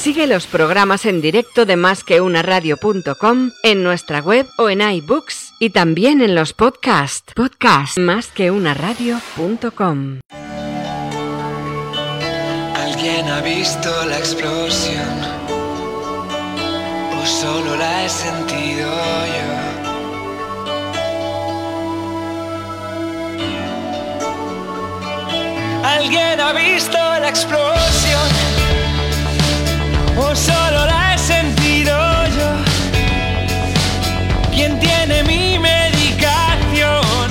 [0.00, 6.22] Sigue los programas en directo de másqueunaradio.com en nuestra web o en iBooks y también
[6.22, 7.34] en los podcasts.
[7.34, 10.20] Podcast másqueunaradio.com.
[12.74, 15.20] ¿Alguien ha visto la explosión?
[17.20, 18.88] ¿O solo la he sentido
[19.26, 19.50] yo?
[25.84, 28.59] ¿Alguien ha visto la explosión?
[30.22, 31.96] ¿O solo la he sentido
[32.36, 32.48] yo?
[34.52, 37.28] ¿Quién tiene mi medicación?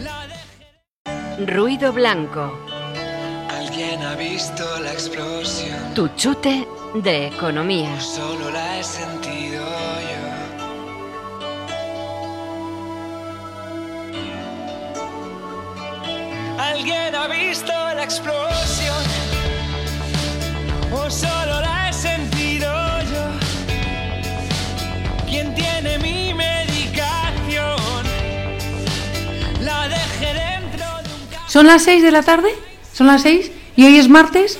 [0.00, 0.26] La
[1.44, 2.56] Ruido blanco.
[3.50, 5.94] ¿Alguien ha visto la explosión?
[5.94, 8.00] Tu chute de economía.
[8.00, 9.64] Solo la he sentido
[10.10, 10.22] yo.
[16.58, 19.33] ¿Alguien ha visto la explosión?
[20.94, 22.66] ¿O solo la he sentido
[23.12, 23.24] yo?
[25.28, 27.76] ¿Quién tiene mi medicación?
[29.62, 32.48] La dejé dentro de un ca- ¿Son las 6 de la tarde?
[32.92, 33.50] ¿Son las 6?
[33.76, 34.58] ¿Y hoy es martes?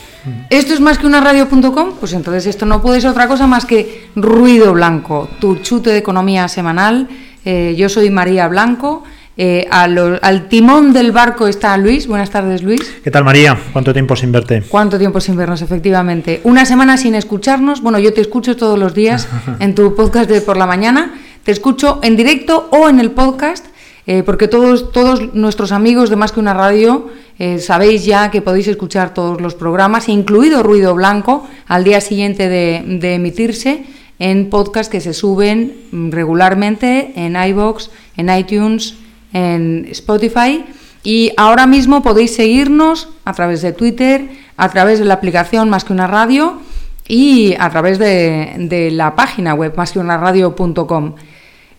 [0.48, 1.92] ¿Esto es más que una radio.com?
[2.00, 5.98] Pues entonces esto no puede ser otra cosa más que Ruido Blanco, tu chute de
[5.98, 7.08] economía semanal.
[7.44, 9.04] Eh, yo soy María Blanco.
[9.36, 12.06] Eh, lo- al timón del barco está Luis.
[12.06, 12.80] Buenas tardes, Luis.
[13.02, 13.58] ¿Qué tal María?
[13.72, 14.62] ¿Cuánto tiempo sin verte?
[14.68, 16.40] ¿Cuánto tiempo sin vernos, efectivamente?
[16.44, 17.80] Una semana sin escucharnos.
[17.82, 19.28] Bueno, yo te escucho todos los días
[19.60, 21.14] en tu podcast de por la mañana.
[21.42, 23.66] Te escucho en directo o en el podcast,
[24.06, 28.40] eh, porque todos, todos nuestros amigos de Más que una radio eh, sabéis ya que
[28.40, 33.82] podéis escuchar todos los programas, incluido Ruido Blanco, al día siguiente de, de emitirse
[34.20, 38.94] en podcast que se suben mm, regularmente en iBox, en iTunes,
[39.34, 40.64] en Spotify.
[41.02, 45.84] Y ahora mismo podéis seguirnos a través de Twitter, a través de la aplicación Más
[45.84, 46.62] que una radio
[47.06, 51.14] y a través de, de la página web más que una radio.com.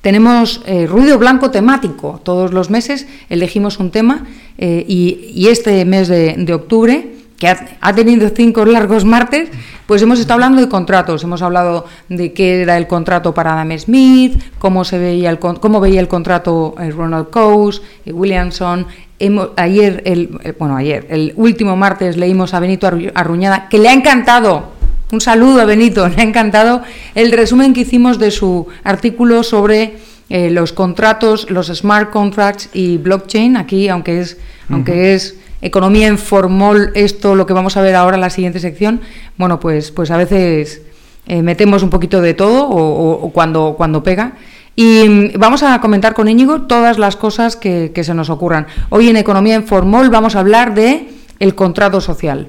[0.03, 2.21] tenemos eh, ruido blanco temático.
[2.23, 4.27] Todos los meses elegimos un tema
[4.59, 9.49] eh, y, y este mes de, de octubre, que ha, tenido cinco largos martes,
[9.87, 11.25] pues hemos estado hablando de contratos.
[11.25, 15.81] Hemos hablado de qué era el contrato para Adam Smith, cómo, se veía, el, cómo
[15.81, 18.87] veía el contrato eh, Ronald Coase, Williamson.
[19.19, 23.89] Hemos- ayer, el, bueno, ayer, el último martes leímos a Benito Arru- Arruñada, que le
[23.89, 24.73] ha encantado
[25.12, 26.83] un saludo a Benito, me ha encantado
[27.15, 29.99] el resumen que hicimos de su artículo sobre
[30.31, 33.56] eh, los contratos, los smart contracts y blockchain.
[33.59, 34.39] Aquí, aunque es,
[34.71, 38.59] aunque es economía en formol, esto lo que vamos a ver ahora en la siguiente
[38.59, 39.00] sección,
[39.37, 40.81] bueno, pues, pues a veces
[41.27, 44.33] eh, metemos un poquito de todo o, o- o cuando, cuando pega.
[44.75, 48.67] Y mm, vamos a comentar con Íñigo todas las cosas que, que se nos ocurran.
[48.89, 51.09] Hoy en Economía en Formol vamos a hablar de
[51.39, 52.49] el contrato social.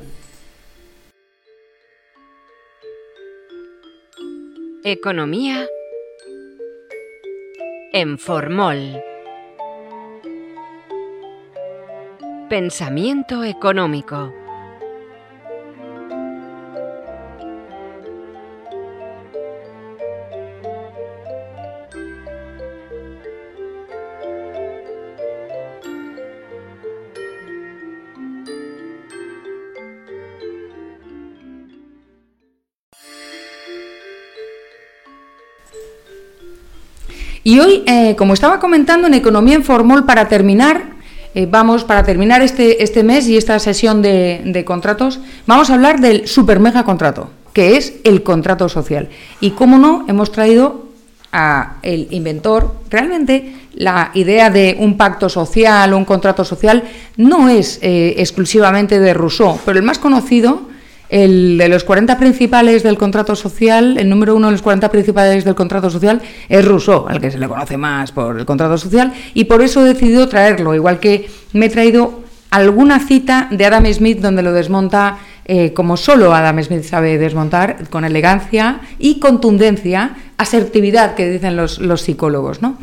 [4.86, 5.66] Economía
[7.94, 9.02] en Formol.
[12.50, 14.43] Pensamiento económico.
[37.44, 40.94] Y hoy, eh, como estaba comentando en Economía en Formol, para terminar,
[41.36, 45.74] eh, vamos, para terminar este, este mes y esta sesión de, de contratos, vamos a
[45.74, 49.10] hablar del super mega contrato, que es el contrato social.
[49.42, 50.84] Y cómo no, hemos traído
[51.34, 56.84] a el inventor, realmente la idea de un pacto social un contrato social
[57.18, 60.73] no es eh, exclusivamente de Rousseau, pero el más conocido
[61.14, 65.46] el de los 40 principales del contrato social, el número uno de los 40 principales
[65.46, 66.20] del contrato social
[66.50, 69.86] es Rousseau, al que se le conoce más por el contrato social, y por eso
[69.86, 74.54] he decidido traerlo, igual que me he traído alguna cita de Adam Smith donde lo
[74.54, 81.56] desmonta eh, como solo Adam Smith sabe desmontar, con elegancia y contundencia, asertividad, que dicen
[81.56, 82.64] los, los psicólogos.
[82.64, 82.80] ¿no?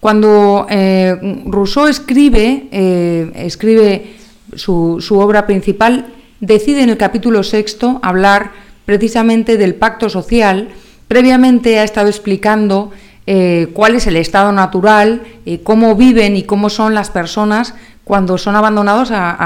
[0.00, 4.16] Cuando eh, Rousseau escribe, eh, escribe
[4.56, 8.50] su, su obra principal, decide en el capítulo sexto hablar
[8.86, 10.68] precisamente del pacto social.
[11.08, 12.90] Previamente ha estado explicando
[13.26, 18.38] eh, cuál es el estado natural, eh, cómo viven y cómo son las personas cuando
[18.38, 19.36] son abandonados a,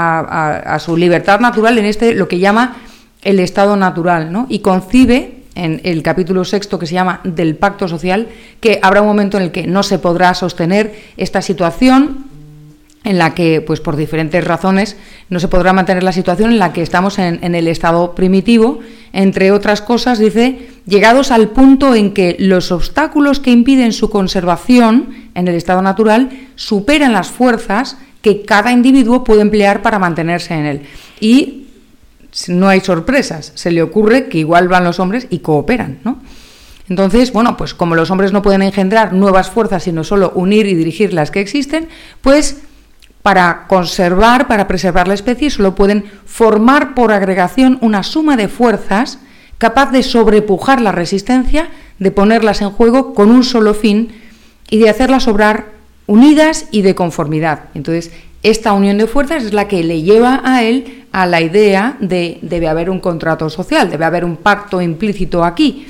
[0.73, 2.77] a- su libertad natural en este lo que llama
[3.21, 4.47] el estado natural, ¿no?
[4.49, 8.27] Y concibe en el capítulo sexto que se llama del pacto social
[8.59, 12.25] que habrá un momento en el que no se podrá sostener esta situación
[13.05, 14.97] en la que, pues por diferentes razones,
[15.29, 18.79] no se podrá mantener la situación en la que estamos en, el estado primitivo,
[19.13, 25.29] entre otras cosas, dice, llegados al punto en que los obstáculos que impiden su conservación
[25.35, 30.65] en el estado natural superan las fuerzas que cada individuo puede emplear para mantenerse en
[30.65, 30.81] él.
[31.19, 31.67] Y
[32.47, 36.19] no hay sorpresas, se le ocurre que igual van los hombres y cooperan, ¿no?
[36.89, 40.75] Entonces, bueno, pues como los hombres no pueden engendrar nuevas fuerzas, sino solo unir y
[40.75, 41.87] dirigir las que existen,
[42.21, 42.61] pues
[43.25, 49.17] para conservar, para preservar la especie, solo pueden formar por agregación una suma de fuerzas
[49.57, 54.09] capaz de sobrepujar la resistencia, de ponerlas en juego con un solo fin
[54.69, 55.71] y de hacerlas obrar
[56.05, 57.61] unidas y de conformidad.
[57.73, 58.11] Entonces,
[58.43, 62.37] esta unión de fuerzas es la que le lleva a él a la idea de
[62.43, 65.87] debe haber un contrato social, debe haber un pacto implícito aquí.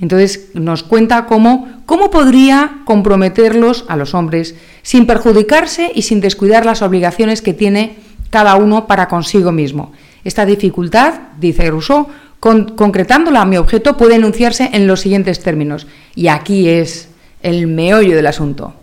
[0.00, 6.64] Entonces nos cuenta cómo, cómo podría comprometerlos a los hombres sin perjudicarse y sin descuidar
[6.66, 7.96] las obligaciones que tiene
[8.30, 9.92] cada uno para consigo mismo.
[10.24, 12.06] Esta dificultad, dice Rousseau,
[12.40, 15.86] con- concretándola a mi objeto, puede enunciarse en los siguientes términos.
[16.14, 17.08] Y aquí es
[17.42, 18.74] el meollo del asunto.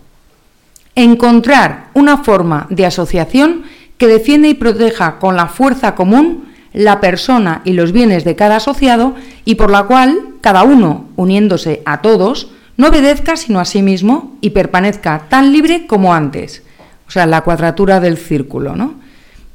[0.95, 3.63] Encontrar una forma de asociación
[3.97, 8.57] que defienda y proteja con la fuerza común la persona y los bienes de cada
[8.57, 9.15] asociado
[9.45, 14.37] y por la cual cada uno, uniéndose a todos, no obedezca sino a sí mismo
[14.39, 16.63] y permanezca tan libre como antes.
[17.07, 18.93] O sea, la cuadratura del círculo, ¿no?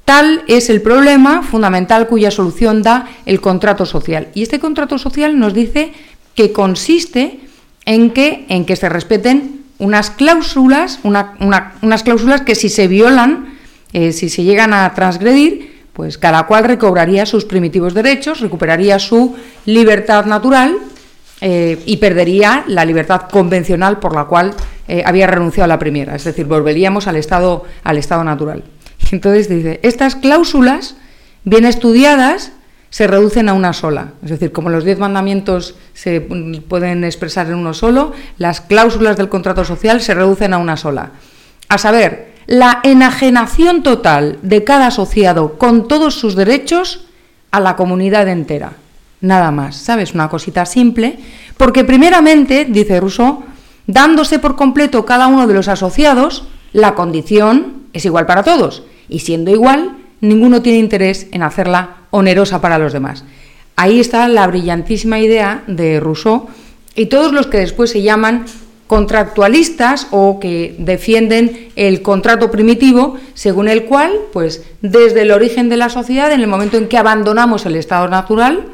[0.04, 4.28] Tal es el problema fundamental cuya solución da el contrato social.
[4.34, 5.92] Y este contrato social nos dice
[6.34, 7.40] que consiste
[7.86, 12.86] en que, en que se respeten unas cláusulas, una- una- unas cláusulas que si se
[12.88, 13.54] violan,
[13.94, 19.34] eh, si se llegan a transgredir, pues cada cual recobraría sus primitivos derechos, recuperaría su
[19.64, 20.76] libertad natural
[21.46, 24.54] eh, y perdería la libertad convencional por la cual
[24.88, 28.64] eh, había renunciado a la primera, es decir, volveríamos al estado, al estado natural.
[29.12, 30.96] Entonces dice, estas cláusulas,
[31.44, 32.52] bien estudiadas,
[32.88, 34.14] se reducen a una sola.
[34.22, 39.18] Es decir, como los diez mandamientos se mm, pueden expresar en uno solo, las cláusulas
[39.18, 41.10] del contrato social se reducen a una sola.
[41.68, 47.04] A saber, la enajenación total de cada asociado con todos sus derechos
[47.50, 48.78] a la comunidad entera.
[49.24, 50.12] Nada más, ¿sabes?
[50.12, 51.16] Una cosita simple,
[51.56, 53.42] porque primeramente, dice Rousseau,
[53.86, 59.20] dándose por completo cada uno de los asociados, la condición es igual para todos, y
[59.20, 63.24] siendo igual, ninguno tiene interés en hacerla onerosa para los demás.
[63.76, 66.48] Ahí está la brillantísima idea de Rousseau
[66.94, 68.44] y todos los que después se llaman
[68.88, 75.78] contractualistas o que defienden el contrato primitivo, según el cual, pues desde el origen de
[75.78, 78.66] la sociedad, en el momento en que abandonamos el estado natural,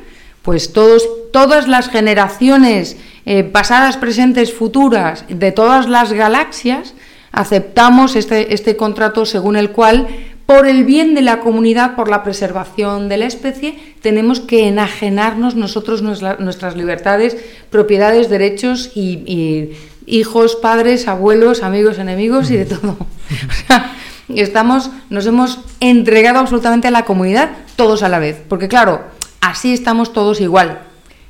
[0.50, 6.94] pues todos, todas las generaciones eh, pasadas, presentes, futuras, de todas las galaxias,
[7.31, 10.08] aceptamos este, este contrato según el cual,
[10.46, 15.55] por el bien de la comunidad, por la preservación de la especie, tenemos que enajenarnos
[15.55, 17.36] nosotros nuestra- nuestras libertades,
[17.70, 19.70] propiedades, derechos y, y
[20.06, 22.96] hijos, padres, abuelos, amigos, enemigos y de todo.
[23.48, 23.93] O sea,
[24.34, 29.73] estamos, nos hemos entregado absolutamente a la comunidad todos a la vez, porque claro, así
[29.73, 30.81] estamos todos igual.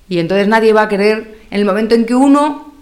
[0.08, 2.72] Y entonces nadie va a querer, en el momento en que uno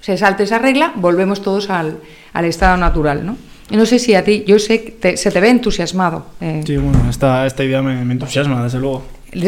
[0.00, 1.98] se salte esa regla, volvemos todos al,
[2.32, 3.36] al estado natural, ¿no?
[3.70, 6.26] Y no sé si a ti, yo sé que te- se te ve entusiasmado.
[6.40, 9.04] eh, Sí, bueno, esta, esta idea me, me entusiasma, desde luego.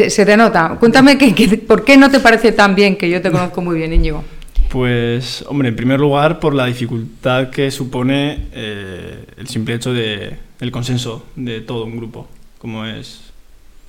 [0.09, 0.77] Se te nota.
[0.79, 3.77] Cuéntame que, que- por qué no te parece tan bien, que yo te conozco muy
[3.77, 4.23] bien, Íñigo.
[4.69, 10.37] Pues, hombre, en primer lugar, por la dificultad que supone eh, el simple hecho de
[10.61, 12.27] el consenso de todo un grupo,
[12.59, 13.21] como es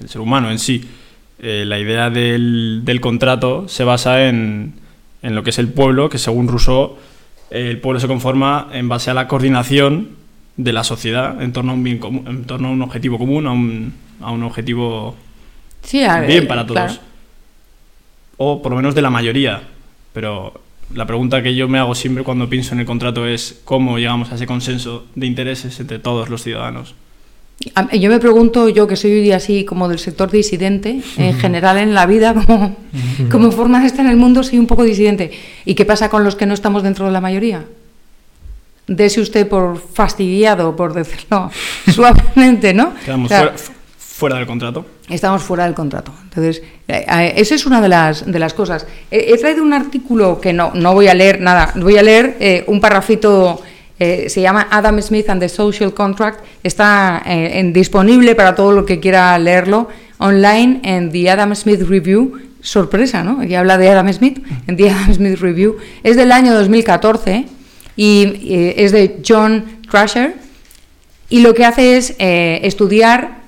[0.01, 0.83] el ser humano en sí.
[1.45, 4.75] Eh, la idea del, del contrato se basa en,
[5.23, 6.97] en lo que es el pueblo, que según Rousseau,
[7.51, 10.11] eh, el pueblo se conforma en base a la coordinación
[10.57, 13.47] de la sociedad en torno a un bien común, en torno a un objetivo común,
[13.49, 15.17] a un, a un objetivo
[15.83, 16.81] Sí, a ver, bien para todos.
[16.81, 16.95] claro.
[18.37, 19.63] O por lo menos de la mayoría.
[20.13, 20.61] Pero
[20.95, 24.31] la pregunta que yo me hago siempre cuando pienso en el contrato es cómo llegamos
[24.31, 26.95] a ese consenso de intereses entre todos los ciudadanos.
[27.93, 32.07] Yo me pregunto, yo que soy así como del sector disidente, en general en la
[32.07, 32.77] vida, como,
[33.31, 35.31] como forma de estar en el mundo, soy un poco disidente.
[35.65, 37.65] ¿Y qué pasa con los que no estamos dentro de la mayoría?
[38.89, 41.51] Dese usted por fastidiado, por decirlo
[41.95, 42.93] suavemente, ¿no?
[43.05, 44.85] Quedamos O sea, fuera, fu- fuera del contrato.
[45.09, 46.13] Estamos fuera del contrato.
[46.25, 48.87] Entonces, eh, eh, esa es una de las, de las cosas.
[49.11, 52.37] He, he traído un artículo que no, no voy a leer nada, voy a leer
[52.41, 53.63] eh, un parrafito,
[54.05, 58.85] eh, se llama Adam Smith and the Social Contract, está eh, disponible para todo el
[58.85, 62.41] que quiera leerlo online en The Adam Smith Review.
[62.61, 63.45] Sorpresa, ¿no?
[63.45, 65.77] Y habla de Adam Smith en The Adam Smith Review.
[66.03, 67.45] Es del año 2014
[67.95, 70.35] y eh, es de John Trasher.
[71.29, 73.39] Y lo que hace es estudiar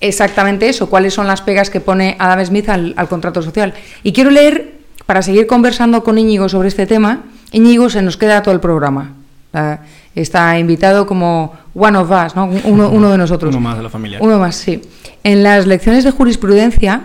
[0.00, 3.72] exactamente eso, cuáles son las pegas que pone Adam Smith al contrato social.
[4.02, 4.74] Y quiero leer,
[5.06, 9.23] para seguir conversando con Íñigo sobre este tema, Íñigo se nos queda todo el programa.
[9.54, 9.78] Ah,
[10.14, 12.48] Está invitado como one of us, ¿no?
[12.64, 13.50] uno, uno de nosotros.
[13.52, 14.18] Uno más de la familia.
[14.20, 14.80] Uno más, sí.
[15.24, 17.02] En las lecciones de jurisprudencia,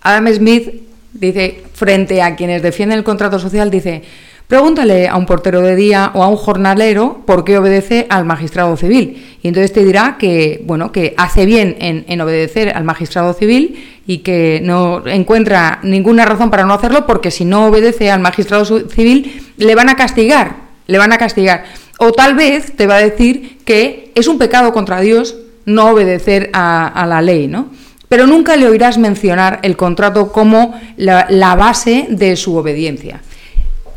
[0.00, 0.70] Adam Smith
[1.12, 4.02] dice, frente a quienes defienden el contrato social, dice,
[4.46, 8.74] pregúntale a un portero de día o a un jornalero por qué obedece al magistrado
[8.78, 9.38] civil.
[9.42, 14.00] Y entonces te dirá que, bueno, que hace bien en, en obedecer al magistrado civil
[14.06, 18.64] y que no encuentra ninguna razón para no hacerlo porque si no obedece al magistrado
[18.88, 21.64] civil le van a castigar, le van a castigar.
[21.98, 26.50] O tal vez te va a decir que es un pecado contra Dios no obedecer
[26.52, 27.68] a, la ley, ¿no?
[28.08, 33.20] Pero nunca le oirás mencionar el contrato como la, la base de su obediencia.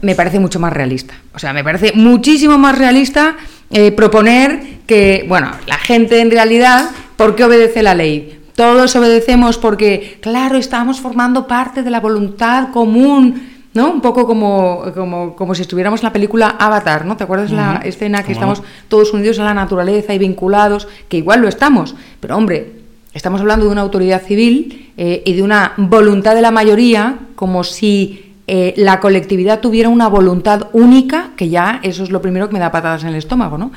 [0.02, 1.16] Me parece mucho más realista.
[1.34, 3.38] O sea, me parece muchísimo más realista
[3.70, 8.42] eh, proponer que, bueno, la gente en realidad, ¿por qué obedece la ley?
[8.56, 13.92] Todos obedecemos porque, claro, estamos formando parte de la voluntad común, ¿no?
[13.92, 17.16] Un poco como, como, como si estuviéramos en la película Avatar, ¿no?
[17.16, 20.88] ¿Te acuerdas la escena que estamos todos unidos a la naturaleza y vinculados?
[21.08, 22.74] Que igual lo estamos, pero hombre,
[23.14, 27.64] estamos hablando de una autoridad civil eh, y de una voluntad de la mayoría, como
[27.64, 32.54] si eh, la colectividad tuviera una voluntad única, que ya eso es lo primero que
[32.54, 33.72] me da patadas en el estómago, ¿no?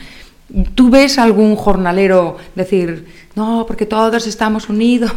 [0.75, 5.13] ¿Tú ves algún jornalero decir, no, porque todos estamos unidos?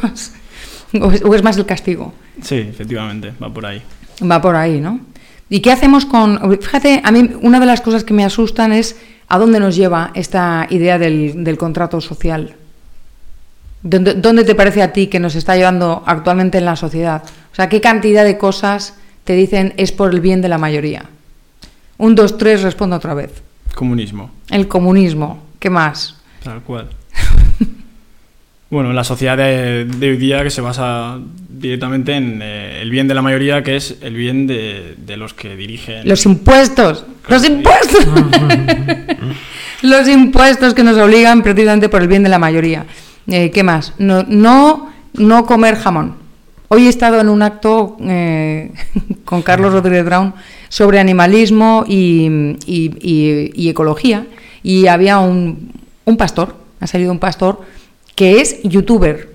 [1.01, 2.13] o, es, o es más el castigo?
[2.41, 3.81] Sí, efectivamente, va por ahí.
[4.21, 4.99] Va por ahí, ¿no?
[5.49, 6.59] ¿Y qué hacemos con...?
[6.61, 8.97] Fíjate, a mí una de las cosas que me asustan es
[9.29, 12.55] a dónde nos lleva esta idea del, del contrato social.
[13.83, 17.23] ¿Dónde, ¿Dónde te parece a ti que nos está llevando actualmente en la sociedad?
[17.51, 21.05] O sea, ¿qué cantidad de cosas te dicen es por el bien de la mayoría?
[21.97, 23.41] Un, dos, tres, respondo otra vez.
[23.75, 26.15] Comunismo, El comunismo, ¿qué más?
[26.43, 26.89] tal cual.
[28.69, 31.19] Bueno, la sociedad de, de hoy día que se basa
[31.49, 35.33] directamente en eh, el bien de la mayoría, que es el bien de, de los
[35.33, 36.07] que dirigen.
[36.07, 38.05] Los impuestos, los impuestos.
[39.81, 42.85] los impuestos que nos obligan precisamente por el bien de la mayoría.
[43.27, 43.93] Eh, ¿Qué más?
[43.97, 46.15] No, no, no comer jamón.
[46.69, 48.71] Hoy he estado en un acto eh,
[49.25, 50.33] con Carlos Rodríguez Brown
[50.69, 52.27] sobre animalismo y,
[52.65, 54.25] y- y- y ecología
[54.63, 55.71] y había un,
[56.03, 57.61] un pastor, ha salido un pastor
[58.17, 59.29] que es youtuber,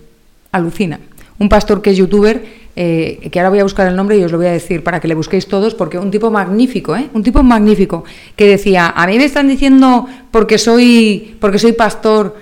[0.51, 0.99] alucina.
[1.39, 4.33] Un pastor que es youtuber, eh, que ahora voy a buscar el nombre y os
[4.33, 7.09] lo voy a decir para que le busquéis todos, porque un tipo magnífico, ¿eh?
[7.15, 8.03] Un tipo magnífico,
[8.35, 12.37] que decía, a mí me están diciendo porque soy, porque soy pastor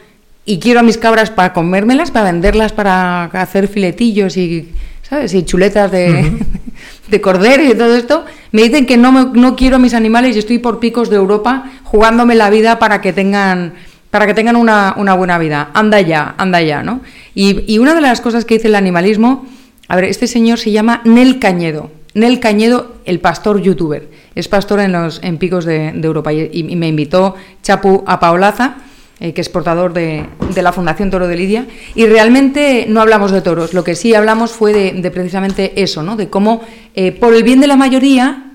[0.46, 4.70] y quiero a mis cabras para comérmelas, para venderlas, para hacer filetillos y,
[5.02, 5.34] ¿sabes?
[5.34, 6.32] Y chuletas de,
[7.08, 10.36] de cordero y todo esto, me dicen que no, me- no quiero a mis animales
[10.36, 13.74] y estoy por picos de Europa jugándome la vida para que tengan
[14.10, 15.70] para que tengan una, buena vida.
[15.74, 17.00] Anda ya, anda ya, ¿no?
[17.34, 19.46] Y, una de las cosas que dice el animalismo,
[19.88, 21.90] a ver, este señor se llama Nel Cañedo.
[22.14, 24.08] Nel Cañedo, el pastor youtuber.
[24.34, 26.32] Es pastor en los en picos de, Europa.
[26.32, 28.76] Y, me invitó Chapu a Paolaza,
[29.20, 30.26] eh, que es portador de,
[30.60, 31.66] la Fundación Toro de Lidia.
[31.94, 33.74] Y realmente no hablamos de toros.
[33.74, 36.16] Lo que sí hablamos fue de, de precisamente eso, ¿no?
[36.16, 36.62] De cómo,
[36.94, 38.50] eh, por el bien de la mayoría,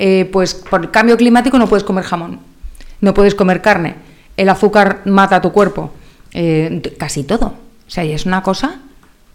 [0.00, 2.38] eh, pues por el cambio climático no puedes comer jamón,
[3.00, 3.96] no puedes comer carne,
[4.38, 5.92] el azúcar mata tu cuerpo,
[6.32, 7.46] eh, casi todo.
[7.86, 8.80] O sea, y es una cosa.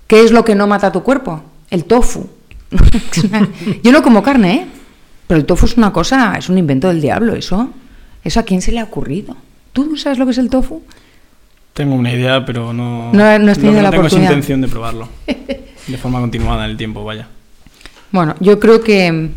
[0.07, 1.43] ¿Qué es lo que no mata tu cuerpo?
[1.69, 2.27] El tofu.
[3.83, 4.65] Yo no como carne, ¿eh?
[5.27, 7.69] Pero el tofu es una cosa, es un invento del diablo, eso.
[8.24, 9.36] ¿Eso a quién se le ha ocurrido?
[9.74, 10.81] ¿Tú sabes lo que es el tofu?
[11.74, 14.29] Tengo una idea, pero no, No- no has tenido la tengo oportunidad.
[14.31, 15.07] intención de probarlo.
[15.88, 17.27] De forma continuada en el tiempo, vaya.
[18.12, 19.29] Bueno, yo creo que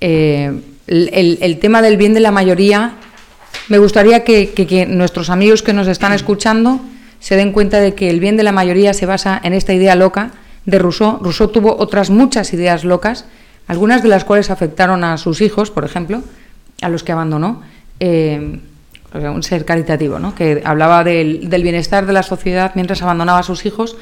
[0.00, 2.94] eh, el, el- el tema del bien de la mayoría,
[3.70, 6.80] me gustaría que, nuestros amigos que nos están escuchando
[7.20, 9.94] se den cuenta de que el bien de la mayoría se basa en esta idea
[9.94, 10.32] loca
[10.66, 11.18] de Rousseau.
[11.22, 13.26] Rousseau tuvo otras muchas ideas locas,
[13.68, 16.22] algunas de las cuales afectaron a sus hijos, por ejemplo,
[16.82, 17.62] a los que abandonó.
[18.00, 18.58] Eh,
[19.12, 20.34] un ser caritativo, ¿no?
[20.34, 23.96] que hablaba del, bienestar de la sociedad mientras abandonaba a sus hijos.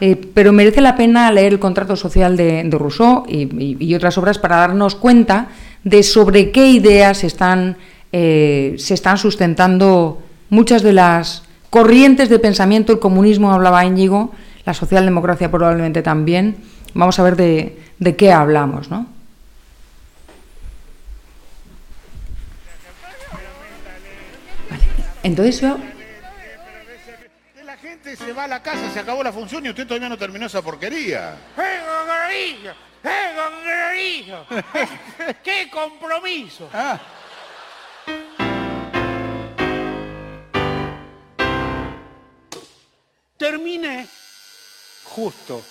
[0.00, 4.56] Eh, pero merece la pena leer el contrato social de, Rousseau y otras obras para
[4.56, 5.48] darnos cuenta
[5.84, 7.76] de sobre qué ideas están,
[8.12, 12.92] eh, se están sustentando muchas de las corrientes de pensamiento.
[12.92, 14.32] El comunismo hablaba Íñigo,
[14.64, 16.56] la socialdemocracia probablemente también.
[16.94, 19.06] Vamos a ver de, de qué hablamos, ¿no?
[24.68, 24.82] Vale.
[25.22, 25.76] Entonces yo
[27.54, 30.08] Que la gente se va a la casa, se acabó la función y usted todavía
[30.08, 31.36] no terminó esa porquería.
[31.56, 31.80] ¡Eh!
[33.04, 34.24] ¡Eh!
[35.42, 36.68] ¡Qué compromiso!
[36.72, 36.98] Ah,
[43.40, 44.06] Terminé
[45.04, 45.64] justo.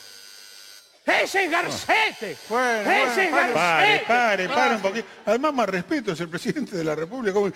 [1.05, 2.35] ¡Ese es Garcete!
[2.49, 4.05] bueno, ¡Ese es bueno, pare, Garcete!
[4.07, 5.07] pare, pare un poquito.
[5.27, 7.31] Además, más respeto, es el presidente de la República.
[7.33, 7.51] como-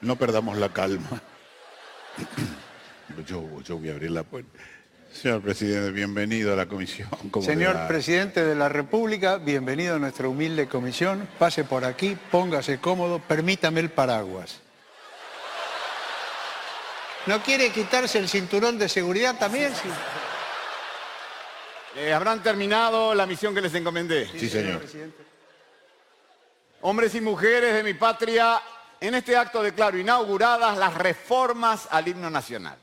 [0.00, 1.20] No perdamos la calma.
[3.26, 4.50] Yo, yo voy a abrir la puerta.
[5.12, 7.08] Señor presidente, bienvenido a la comisión.
[7.30, 7.88] ¿Cómo le Señor va?
[7.88, 11.28] presidente de la República, bienvenido a nuestra humilde comisión.
[11.38, 14.60] Pase por aquí, póngase cómodo, permítame el paraguas.
[17.26, 19.74] ¿No quiere quitarse el cinturón de seguridad también?
[19.74, 19.88] Sí.
[21.96, 24.28] Eh, ¿Habrán terminado la misión que les encomendé?
[24.28, 24.78] Sí, señor.
[24.78, 25.24] presidente.
[26.82, 28.62] Hombres y mujeres de mi patria,
[29.00, 32.78] en este acto declaro inauguradas las reformas al himno nacional.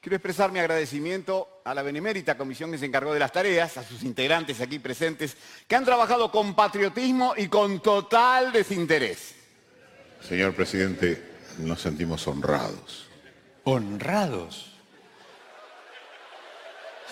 [0.00, 3.84] Quiero expresar mi agradecimiento a la benemérita comisión que se encargó de las tareas, a
[3.84, 5.36] sus integrantes aquí presentes,
[5.68, 9.34] que han trabajado con patriotismo y con total desinterés.
[10.26, 11.22] Señor presidente,
[11.58, 13.08] nos sentimos honrados.
[13.64, 14.72] Honrados.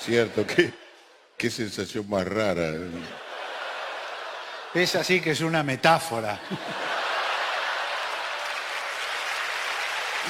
[0.01, 0.73] Cierto, qué,
[1.37, 2.73] qué sensación más rara.
[4.73, 6.41] Es así que es una metáfora.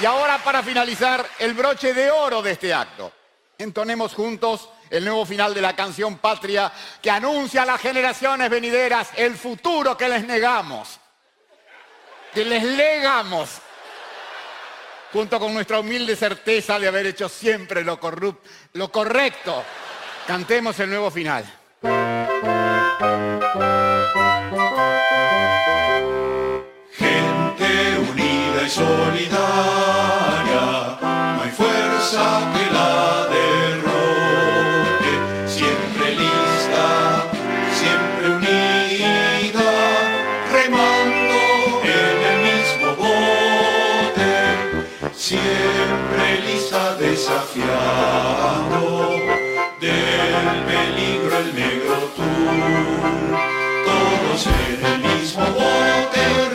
[0.01, 3.11] Y ahora para finalizar, el broche de oro de este acto.
[3.57, 9.09] Entonemos juntos el nuevo final de la canción Patria que anuncia a las generaciones venideras
[9.17, 10.97] el futuro que les negamos,
[12.33, 13.49] que les legamos,
[15.11, 19.63] junto con nuestra humilde certeza de haber hecho siempre lo, correcto.
[20.25, 21.58] Cantemos el nuevo final.
[55.39, 56.48] El mismo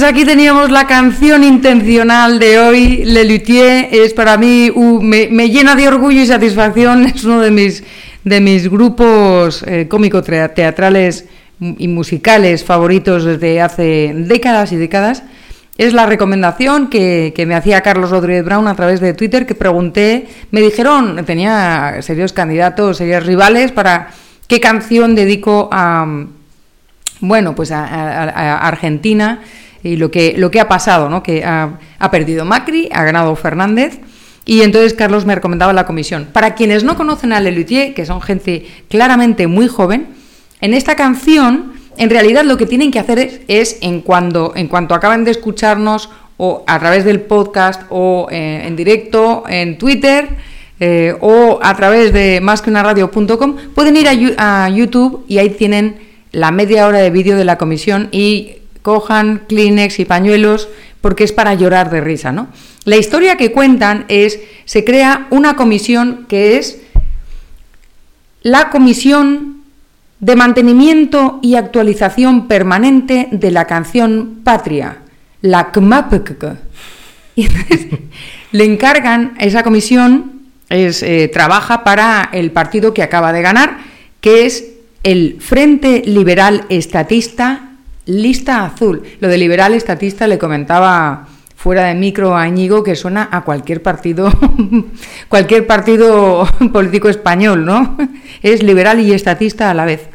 [0.00, 5.74] Pues aquí teníamos la canción intencional de hoy, Le Luthier, es para mí, me, llena
[5.74, 7.84] de orgullo y satisfacción, es uno de mis,
[8.24, 11.26] de mis grupos eh, cómico-teatrales
[11.60, 15.22] y musicales favoritos desde hace décadas y décadas.
[15.76, 19.54] Es la recomendación que, que me hacía Carlos Rodríguez Brown a través de Twitter, que
[19.54, 24.08] pregunté, me dijeron, tenía serios candidatos, serios rivales para
[24.46, 26.24] qué canción dedico a,
[27.20, 29.40] bueno, pues a Argentina
[29.82, 31.22] y lo que, lo que ha pasado, ¿no?
[31.22, 34.00] Que ha, ha perdido Macri, ha ganado Fernández.
[34.44, 36.28] Y entonces Carlos me recomendaba la comisión.
[36.32, 40.08] Para quienes no conocen a Lelutier, que son gente claramente muy joven,
[40.60, 44.68] en esta canción, en realidad lo que tienen que hacer es, es en, cuando, en
[44.68, 50.28] cuanto acaben de escucharnos o a través del podcast o eh, en directo en Twitter
[50.80, 55.96] eh, o a través de másqueunaradio.com, pueden ir a, a YouTube y ahí tienen
[56.32, 60.68] la media hora de vídeo de la comisión y cojan Kleenex y pañuelos
[61.00, 62.48] porque es para llorar de risa, ¿no?
[62.84, 66.80] La historia que cuentan es, se crea una comisión que es
[68.42, 69.62] la Comisión
[70.18, 74.98] de Mantenimiento y Actualización Permanente de la Canción Patria,
[75.42, 76.56] la CMAPC.
[77.36, 77.86] Y entonces,
[78.52, 83.78] le encargan, esa comisión es, eh, trabaja para el partido que acaba de ganar,
[84.20, 84.64] que es
[85.02, 87.69] el Frente Liberal Estatista
[88.06, 89.02] Lista Azul.
[89.20, 91.28] Lo de liberal estatista le comentaba
[91.60, 92.48] fuera de micro a
[92.82, 94.32] que suena a cualquier partido,
[95.28, 97.98] cualquier partido político español, ¿no?
[98.42, 100.08] Es liberal y estatista a la vez.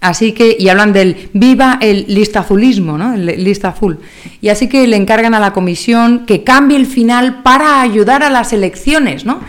[0.00, 3.14] Así que, y hablan del viva el listazulismo, ¿no?
[3.14, 3.98] El lista azul.
[4.40, 8.30] Y así que le encargan a la comisión que cambie el final para ayudar a
[8.30, 9.40] las elecciones, ¿no?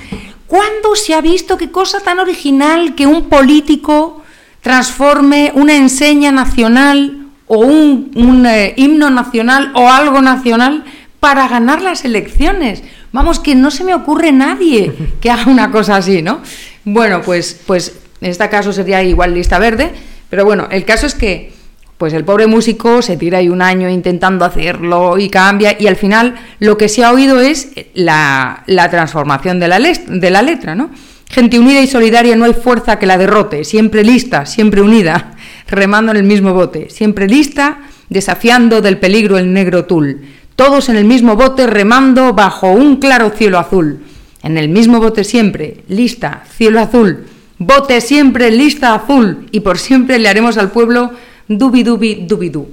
[0.47, 4.23] ¿Cuándo se ha visto qué cosa tan original que un político
[4.61, 7.18] transforme una enseña nacional
[7.49, 10.85] o un, eh, himno nacional o algo nacional
[11.19, 12.83] para ganar las elecciones?
[13.11, 16.39] Vamos, que no se me ocurre nadie que haga una cosa así, ¿no?
[16.85, 19.91] Bueno, pues, pues en este caso sería igual lista verde,
[20.29, 21.51] pero bueno, el caso es que
[21.97, 25.97] pues el pobre músico se tira ahí un año intentando hacerlo y cambia y al
[25.97, 30.91] final lo que se ha oído es la, la transformación de la letra, ¿no?
[31.29, 35.33] Gente unida y solidaria no hay fuerza que la derrote, siempre lista, siempre unida,
[35.69, 37.79] remando en el mismo bote, siempre lista,
[38.09, 40.21] desafiando del peligro el negro tul,
[40.55, 43.99] todos en el mismo bote remando bajo un claro cielo azul,
[44.43, 47.25] en el mismo bote siempre, lista, cielo azul,
[47.57, 51.11] bote siempre, lista azul, y por siempre le haremos al pueblo
[51.47, 52.67] dubi dubi dubi du.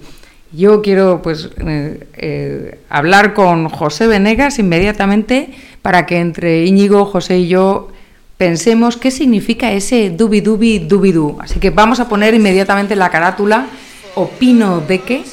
[0.53, 5.51] Yo quiero pues eh, eh, hablar con José Venegas inmediatamente
[5.83, 7.89] para que entre Íñigo, José y yo
[8.37, 11.37] pensemos qué significa ese dubi dubi dubi du.
[11.41, 13.67] Así que vamos a poner inmediatamente la carátula
[14.15, 15.25] opino de qué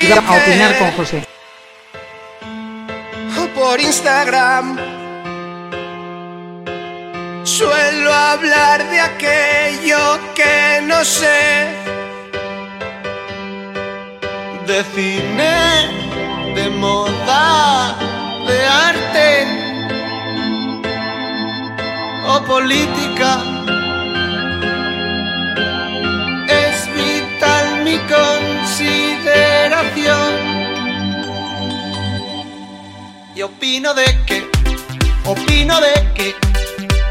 [0.00, 1.22] y vamos a opinar con José.
[3.54, 4.76] por Instagram.
[7.44, 11.68] Suelo hablar de aquello que no sé.
[14.66, 17.96] De cine, de moda,
[18.46, 19.65] de arte
[22.44, 23.38] política.
[26.48, 30.56] Es vital mi consideración.
[33.34, 34.48] Y opino de que,
[35.24, 36.34] opino de que,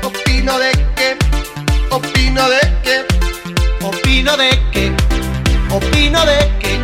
[0.03, 1.17] opino de que,
[1.91, 3.07] opino de que,
[3.91, 4.85] opino de que,
[5.71, 6.79] opino de que, opino de que,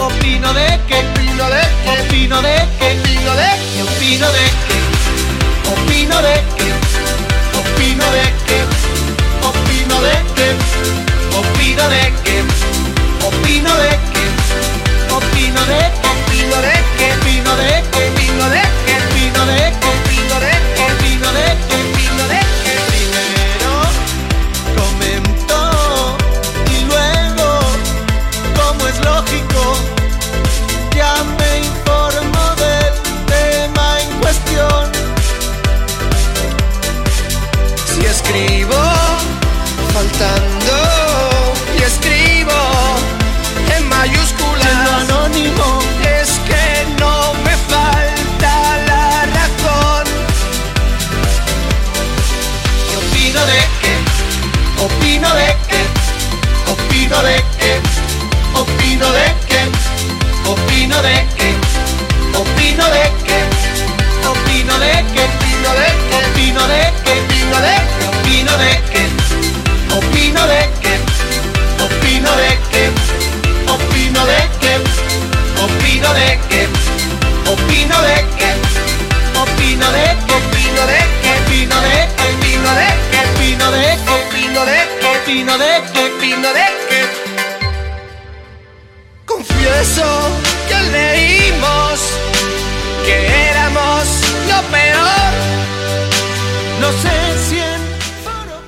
[0.00, 1.06] opino de que,
[1.90, 2.90] opino de que, opino de que,
[3.82, 4.78] opino de que,
[5.72, 6.68] opino de que,
[8.14, 8.58] de que,
[9.50, 10.48] opino de que,
[11.36, 12.36] opino de que,
[13.26, 16.03] opino de que, opino de que,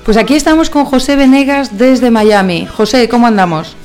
[0.07, 2.65] Pues aquí estamos con José Venegas desde Miami.
[2.65, 3.75] José, ¿cómo andamos?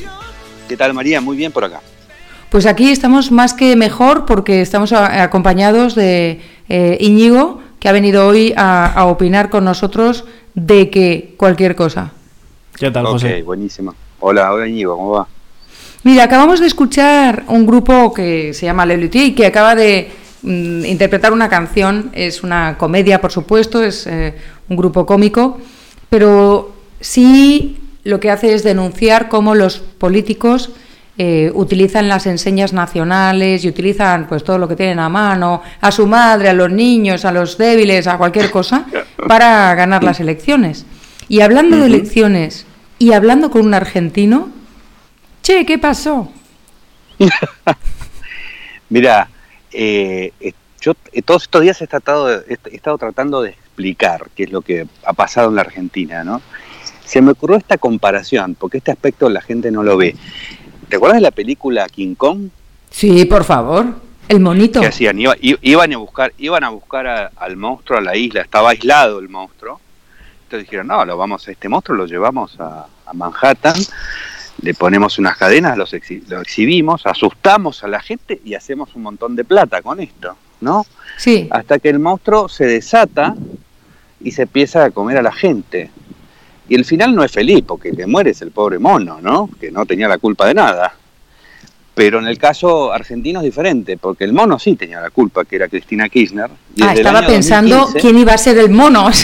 [0.69, 1.21] ¿Qué tal María?
[1.21, 1.81] Muy bien por acá.
[2.49, 7.93] Pues aquí estamos más que mejor porque estamos a- acompañados de eh, Íñigo, que ha
[7.93, 12.13] venido hoy a, a opinar con nosotros de que cualquier cosa.
[12.77, 13.43] ¿Qué tal, ok, José?
[13.43, 13.93] buenísimo.
[14.21, 15.27] Hola, hola Íñigo, ¿cómo va?
[16.05, 20.09] Mira, acabamos de escuchar un grupo que se llama Lelutier y que acaba de
[20.43, 22.11] mm, interpretar una canción.
[22.15, 24.35] Es una comedia, por supuesto, es eh,
[24.69, 25.59] un grupo cómico,
[26.13, 30.71] pero sí lo que hace es denunciar cómo los políticos
[31.17, 35.91] eh, utilizan las enseñas nacionales y utilizan pues todo lo que tienen a mano, a
[35.91, 38.85] su madre, a los niños, a los débiles, a cualquier cosa,
[39.27, 40.85] para ganar las elecciones.
[41.31, 42.67] Y hablando de elecciones
[42.99, 44.51] y hablando con un argentino,
[45.43, 46.31] che, ¿qué pasó?
[48.91, 49.31] Mira,
[49.73, 50.31] eh,
[50.83, 54.53] yo eh, todos estos días he, tratado de- he estado tratando de explicar qué es
[54.53, 56.43] lo que ha pasado en la Argentina, ¿no?
[57.05, 60.15] Se me ocurrió esta comparación, porque este aspecto la gente no lo ve.
[60.89, 62.49] ¿Te acuerdas de la película King Kong?
[62.91, 63.87] Sí, por favor.
[64.29, 64.81] El monito.
[64.81, 65.19] ¿Qué hacían?
[65.19, 69.19] Iba- iban a buscar, iban a buscar a- al monstruo a la isla, estaba aislado
[69.19, 69.81] el monstruo.
[70.45, 73.75] Entonces dijeron, no, lo vamos a este monstruo, lo llevamos a, a Manhattan,
[74.61, 79.03] le ponemos unas cadenas, los exhi- lo exhibimos, asustamos a la gente y hacemos un
[79.03, 80.87] montón de plata con esto, ¿no?
[81.19, 81.49] Sí.
[81.51, 83.35] Hasta que el monstruo se desata
[84.25, 85.91] y se empieza a comer a la gente.
[86.69, 89.51] Y el final no es feliz, porque el que muere es el pobre mono, ¿no?
[89.61, 90.95] Que no tenía la culpa de nada.
[91.95, 95.57] Pero en el caso argentino es diferente, porque el mono sí tenía la culpa, que
[95.57, 96.49] era Cristina Kirchner.
[96.75, 99.11] y Ah, estaba pensando 2015 quién iba a ser el mono.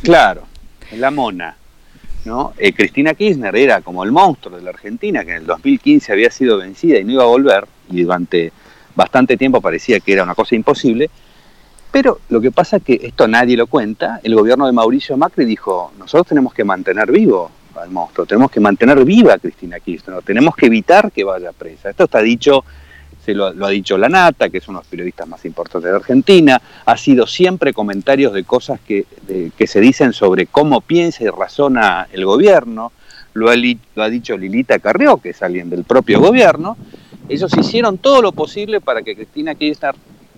[0.00, 0.44] Claro,
[0.92, 1.56] la mona.
[2.24, 2.54] ¿no?
[2.56, 6.30] Eh, Cristina Kirchner era como el monstruo de la Argentina, que en el 2015 había
[6.30, 8.52] sido vencida y no iba a volver, y durante
[8.98, 11.08] bastante tiempo parecía que era una cosa imposible.
[11.92, 14.20] Pero lo que pasa es que esto nadie lo cuenta.
[14.24, 18.58] El gobierno de Mauricio Macri dijo, nosotros tenemos que mantener vivo al monstruo, tenemos que
[18.58, 21.90] mantener viva a Cristina Kirchner, tenemos que evitar que vaya presa.
[21.90, 22.64] Esto está dicho,
[23.24, 25.96] se lo, ha dicho La Nata, que es uno de los periodistas más importantes de
[25.96, 29.06] Argentina, ha sido siempre comentarios de cosas que,
[29.64, 32.90] se dicen sobre cómo piensa y razona el gobierno,
[33.34, 36.76] lo ha, lo ha dicho Lilita Carrió, que es alguien del propio gobierno,
[37.28, 39.94] ellos hicieron todo lo posible para que Cristina Kirchner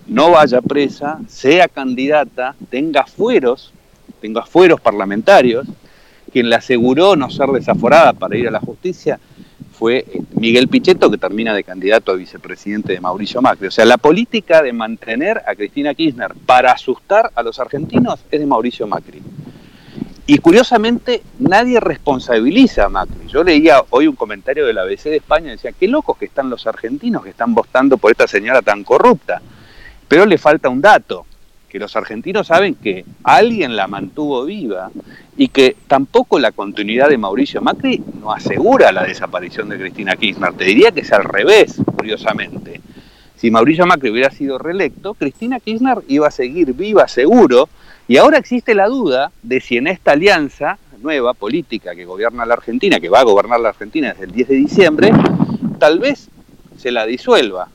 [0.07, 3.71] no vaya presa, sea candidata, tenga fueros,
[4.19, 5.67] tenga fueros parlamentarios,
[6.31, 9.19] quien le aseguró no ser desaforada para ir a la justicia
[9.81, 13.65] fue eh, Miguel Pichetto, que termina de candidato a vicepresidente de Mauricio Macri.
[13.65, 18.39] O sea, la política de mantener a Cristina Kirchner para asustar a los argentinos es
[18.39, 19.23] de Mauricio Macri.
[20.33, 23.27] Y curiosamente nadie responsabiliza a Macri.
[23.27, 26.49] Yo leía hoy un comentario de la ABC de España decía, qué locos que están
[26.49, 29.41] los argentinos que están votando por esta señora tan corrupta.
[30.07, 31.25] Pero le falta un dato,
[31.67, 34.89] que los argentinos saben que alguien la mantuvo viva
[35.35, 40.53] y que tampoco la continuidad de Mauricio Macri no asegura la desaparición de Cristina Kirchner.
[40.53, 42.79] Te diría que es al revés, curiosamente.
[43.41, 47.69] Si Mauricio Macri hubiera sido reelecto, Cristina Kirchner iba a seguir viva seguro
[48.07, 52.53] y ahora existe la duda de si en esta alianza nueva política que gobierna la
[52.53, 55.11] Argentina, que va a gobernar la Argentina desde el 10 de diciembre,
[55.79, 56.29] tal vez
[56.77, 57.69] se la disuelva.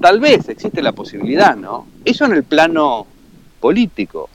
[0.00, 1.88] Tal vez existe la posibilidad, ¿no?
[2.04, 3.04] Eso en el plano
[3.58, 4.30] político.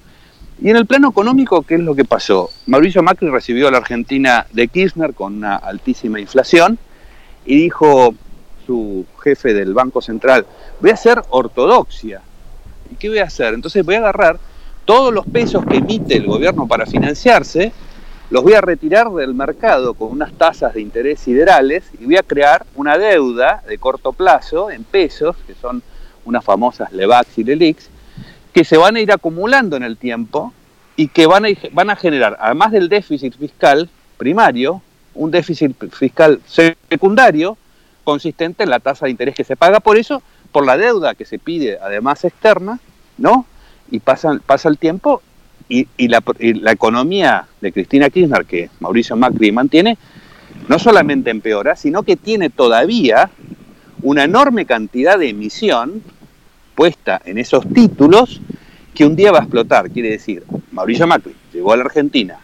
[0.61, 2.49] Y en el plano económico, ¿qué es lo que pasó?
[2.65, 6.77] Mauricio Macri recibió a la Argentina de Kirchner con una altísima inflación
[7.45, 8.15] y dijo
[8.65, 10.45] su jefe del Banco Central,
[10.79, 12.21] voy a hacer ortodoxia.
[12.91, 13.53] ¿Y qué voy a hacer?
[13.53, 14.39] Entonces voy a agarrar
[14.85, 17.71] todos los pesos que emite el gobierno para financiarse,
[18.29, 22.23] los voy a retirar del mercado con unas tasas de interés siderales y voy a
[22.23, 25.83] crear una deuda de corto plazo en pesos, que son
[26.25, 27.89] unas famosas LEVAX y LELIX,
[28.51, 30.53] que se van a ir acumulando en el tiempo
[30.95, 34.81] y que van a, van a generar, además del déficit fiscal primario,
[35.15, 36.39] un déficit fiscal
[36.89, 37.57] secundario
[38.03, 41.25] consistente en la tasa de interés que se paga por eso, por la deuda que
[41.25, 42.79] se pide además externa,
[43.17, 43.45] ¿no?
[43.91, 45.21] Y pasa, pasa el tiempo
[45.69, 49.97] y, y la, y la economía de Cristina Kirchner, que Mauricio Macri mantiene,
[50.67, 53.29] no solamente empeora, sino que tiene todavía
[54.01, 56.03] una enorme cantidad de emisión
[56.75, 58.41] puesta en esos títulos
[58.93, 59.89] que un día va a explotar.
[59.89, 62.39] Quiere decir, Mauricio Macri llegó a la Argentina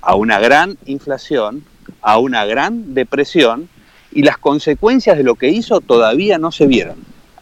[0.00, 1.64] a una gran inflación,
[2.00, 3.68] a una gran depresión,
[4.12, 6.96] y las consecuencias de lo que hizo todavía no se vieron.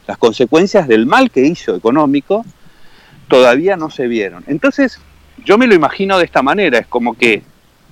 [0.07, 2.45] Las consecuencias del mal que hizo económico
[3.29, 4.45] todavía no se vieron.
[4.47, 5.01] Entonces,
[5.45, 7.43] yo me lo imagino de esta manera, es como que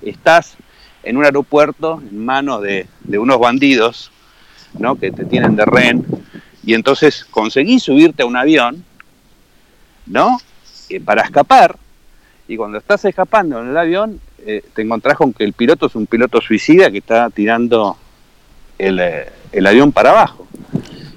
[0.01, 0.55] estás
[1.03, 2.87] en un aeropuerto en manos de,
[3.17, 4.11] unos bandidos,
[4.77, 4.95] ¿no?
[4.97, 6.05] que te tienen de rehén,
[6.63, 8.83] y entonces conseguís subirte a un avión,
[10.05, 10.37] ¿no?
[10.89, 11.77] Eh, para escapar,
[12.47, 15.95] y cuando estás escapando en el avión, eh, te encontrás con que el piloto es
[15.95, 17.97] un piloto suicida que está tirando
[18.79, 20.47] el, eh, el avión para abajo.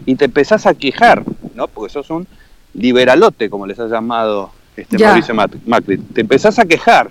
[0.04, 1.22] Y te empezás a quejar,
[1.54, 1.68] ¿no?
[1.68, 2.26] Porque sos un
[2.74, 5.08] liberalote, como les ha llamado este Ya.
[5.08, 5.96] Mauricio Mac- Macri.
[5.98, 7.10] Te empezás a quejar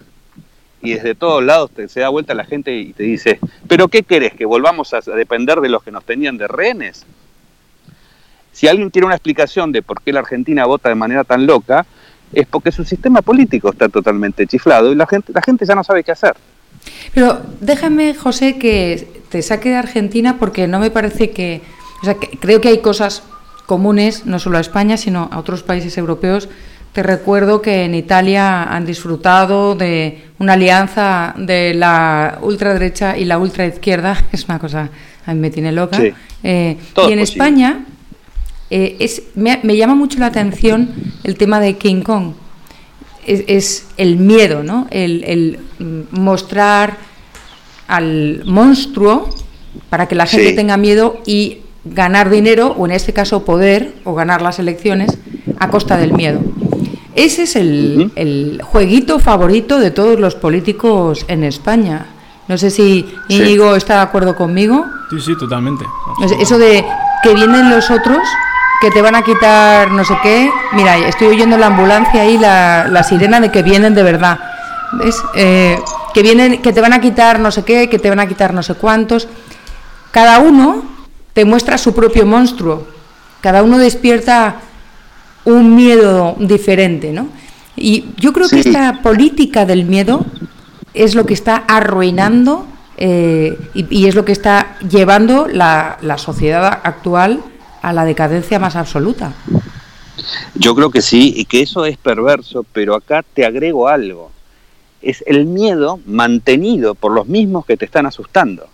[0.81, 4.03] y desde todos lados te, se da vuelta la gente y te dice, ¿pero qué
[4.03, 4.33] querés?
[4.33, 7.05] ¿Que volvamos a a depender de los que nos tenían de rehenes?
[8.51, 11.85] Si alguien quiere una explicación de por qué la Argentina vota de manera tan loca,
[12.33, 15.83] es porque su sistema político está totalmente chiflado y la gente, la gente ya no
[15.83, 16.33] sabe qué hacer.
[17.13, 21.61] Pero déjame, José, que te saque de Argentina porque no me parece que...
[22.01, 23.23] O sea, que creo que hay cosas
[23.65, 26.49] comunes, no solo a España, sino a otros países europeos.
[26.93, 33.37] Te recuerdo que en Italia han disfrutado de una alianza de la ultraderecha y la
[33.37, 34.89] ultraizquierda, es una cosa,
[35.25, 35.97] a mí me tiene loca.
[35.97, 36.11] Sí.
[36.43, 37.21] Eh, y en posible.
[37.21, 37.85] España
[38.69, 40.89] eh, es, me, me llama mucho la atención
[41.23, 42.33] el tema de King Kong.
[43.25, 44.87] Es, es el miedo, ¿no?
[44.91, 46.97] El, el, mm, mostrar
[47.87, 49.29] al monstruo
[49.89, 50.55] para que la gente Sí.
[50.55, 55.17] tenga miedo y ganar dinero, o en este caso poder, o ganar las elecciones,
[55.59, 56.39] a costa del miedo.
[57.15, 62.05] Ese es el, el jueguito favorito de todos los políticos en España.
[62.47, 63.35] No sé si Sí.
[63.35, 64.85] Íñigo está de acuerdo conmigo.
[65.09, 65.85] Sí, sí, totalmente.
[66.23, 66.85] Es- Eso de
[67.23, 68.19] que vienen los otros,
[68.81, 70.49] que te van a quitar no sé qué.
[70.73, 74.39] Mira, estoy oyendo la ambulancia ahí, la, la sirena de que vienen de verdad.
[74.93, 75.23] ¿Ves?
[75.35, 75.79] Eh,
[76.13, 78.53] que vienen, que te van a quitar no sé qué, que te van a quitar
[78.53, 79.27] no sé cuántos.
[80.09, 80.83] Cada uno
[81.33, 82.87] te muestra su propio monstruo.
[83.39, 84.55] Cada uno despierta
[85.45, 87.29] un miedo diferente, ¿no?
[87.75, 90.25] Y yo creo que esta política del miedo
[90.93, 92.65] es lo que está arruinando
[92.97, 97.41] eh, y, y es lo que está llevando la, la sociedad actual
[97.81, 99.33] a la decadencia más absoluta.
[100.55, 104.31] Yo creo que sí, y que eso es perverso, pero acá te agrego algo.
[105.01, 108.67] Es el miedo mantenido por los mismos que te están asustando.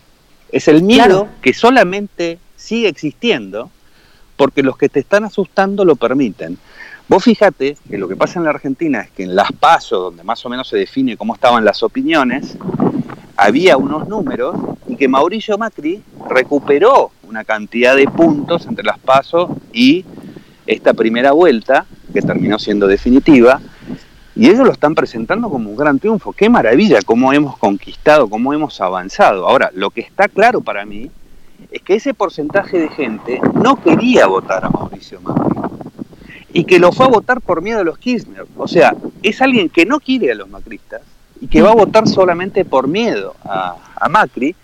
[0.52, 1.28] Es el miedo Claro.
[1.42, 3.70] que solamente sigue existiendo
[4.36, 6.58] porque los que te están asustando lo permiten.
[7.08, 10.24] Vos fíjate que lo que pasa en la Argentina es que en las PASO, donde
[10.24, 12.58] más o menos se define cómo estaban las opiniones,
[13.38, 14.56] había unos números
[14.88, 20.04] y que Mauricio Macri recuperó una cantidad de puntos entre las PASO y
[20.66, 23.62] esta primera vuelta, que terminó siendo definitiva,
[24.36, 26.34] y ellos lo están presentando como un gran triunfo.
[26.34, 29.48] Qué maravilla cómo hemos conquistado, cómo hemos avanzado.
[29.48, 31.10] Ahora, lo que está claro para mí
[31.72, 35.58] es que ese porcentaje de gente no quería votar a Mauricio Macri
[36.54, 38.46] y que lo fue a votar por miedo a los Kirchner.
[38.58, 41.02] O sea, es alguien que no quiere a los macristas
[41.42, 44.56] y que va a votar solamente por miedo a, a Macri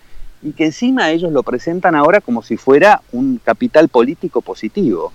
[0.42, 5.12] y que encima ellos lo presentan ahora como si fuera un capital político positivo.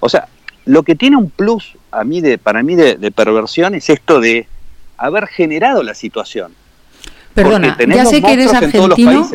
[0.00, 0.28] O sea,
[0.64, 4.20] lo que tiene un plus a mí de, para mí de, de perversión es esto
[4.20, 4.46] de
[4.96, 6.52] haber generado la situación.
[7.34, 9.28] Perdona, ya sé que eres argentino.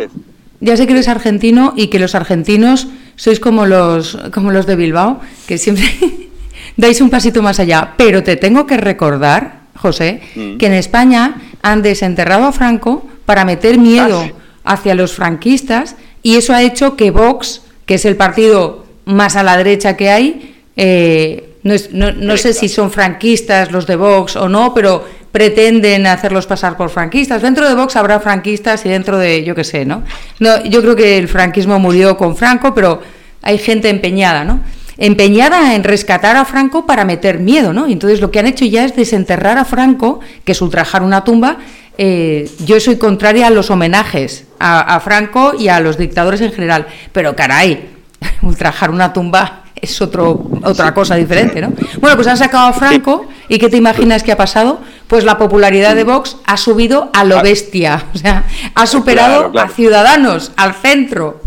[0.61, 4.75] Ya sé que eres argentino y que los argentinos sois como los, como los de
[4.75, 5.85] Bilbao, que siempre
[6.77, 7.93] dais un pasito más allá.
[7.97, 10.57] Pero te tengo que recordar, José, Mm.
[10.57, 11.35] que en España
[11.71, 14.21] han desenterrado a Franco para meter miedo
[14.67, 19.35] Ah, hacia los franquistas y eso ha hecho que Vox, que es el partido más
[19.35, 23.85] a la derecha que hay, eh, no, es- no- no sé si son franquistas los
[23.85, 27.41] de Vox o no, pero pretenden hacerlos pasar por franquistas.
[27.41, 30.03] Dentro de Vox habrá franquistas y dentro de, yo qué sé, ¿no?
[30.39, 33.01] no yo creo que el franquismo murió con Franco, pero
[33.41, 34.61] hay gente empeñada, ¿no?
[34.97, 37.87] Empeñada en rescatar a Franco para meter miedo, ¿no?
[37.87, 41.23] Y entonces lo que han hecho ya es desenterrar a Franco, que es ultrajar una
[41.23, 41.57] tumba.
[41.97, 46.51] Eh, yo soy contraria a los homenajes a, a Franco y a los dictadores en
[46.51, 47.89] general, pero caray,
[48.41, 51.71] ultrajar una tumba es otro, otra cosa diferente, ¿no?
[51.99, 54.79] Bueno, pues han sacado a Franco y ¿qué te imaginas que ha pasado?
[55.07, 59.51] Pues la popularidad de Vox ha subido a lo bestia, o sea, ha superado Claro,
[59.51, 59.69] claro.
[59.69, 61.41] a Ciudadanos, al centro.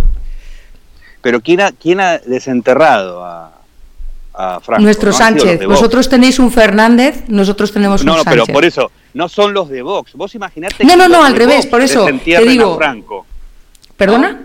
[1.20, 3.52] Pero ¿quién ha, quién ha desenterrado a,
[4.34, 4.82] a Franco?
[4.82, 5.66] Nuestro ¿No han sido los Sánchez.
[5.68, 8.52] Vosotros tenéis un Fernández, nosotros tenemos No, un no, pero Sánchez.
[8.54, 10.12] por eso, no son los de Vox.
[10.14, 13.26] Vos imaginate No, que no, no, al revés, Vox por eso te digo- Franco.
[13.96, 14.42] ¿Perdona?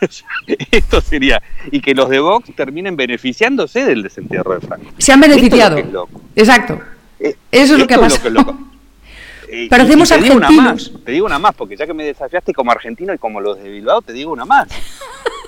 [0.70, 1.42] Esto sería.
[1.72, 4.86] Y que los de Vox terminen beneficiándose del desentierro de Franco.
[4.98, 5.76] Se han beneficiado.
[5.76, 5.86] es.
[6.36, 6.80] Exacto.
[7.18, 8.56] Eh, Eso es lo que ha pasado.
[9.50, 12.52] Eh, y te digo una más, te digo una más, porque ya que me desafiaste
[12.52, 14.68] como argentino y como los de Bilbao, te digo una más.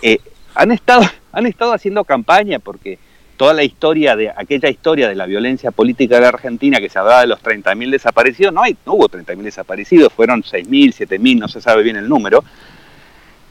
[0.02, 0.18] Eh,
[0.54, 2.98] han, estado, han estado haciendo campaña porque
[3.36, 6.98] toda la historia de aquella historia de la violencia política de la Argentina que se
[6.98, 11.48] hablaba de los 30.000 desaparecidos, no, hay, no hubo 30.000 desaparecidos, fueron 6.000, 7.000, no
[11.48, 12.42] se sabe bien el número.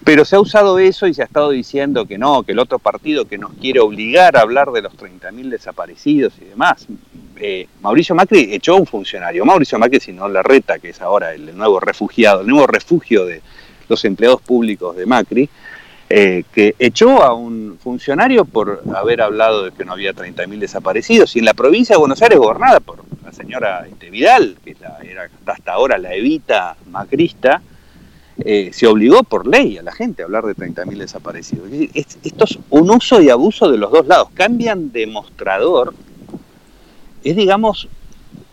[0.03, 2.79] Pero se ha usado eso y se ha estado diciendo que no, que el otro
[2.79, 6.87] partido que nos quiere obligar a hablar de los 30.000 desaparecidos y demás.
[7.37, 9.45] Eh, Mauricio Macri echó a un funcionario.
[9.45, 13.25] Mauricio Macri, si no la reta, que es ahora el nuevo refugiado, el nuevo refugio
[13.25, 13.41] de
[13.87, 15.49] los empleados públicos de Macri,
[16.09, 21.35] eh, que echó a un funcionario por haber hablado de que no había 30.000 desaparecidos.
[21.35, 24.97] Y en la provincia de Buenos Aires, gobernada por la señora este, Vidal, que la-
[25.03, 27.61] era hasta ahora la evita macrista,
[28.45, 31.69] eh, se obligó por ley a la gente a hablar de 30.000 desaparecidos.
[31.93, 34.29] Es esto es un uso y abuso de los dos lados.
[34.33, 35.93] Cambian de mostrador.
[37.23, 37.87] Es, digamos,